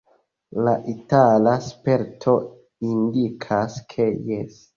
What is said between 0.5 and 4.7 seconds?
La itala sperto indikas, ke jes.